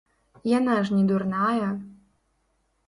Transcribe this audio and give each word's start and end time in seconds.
Яна 0.51 0.77
ж 0.87 0.95
не 0.97 1.03
дурная. 1.11 1.67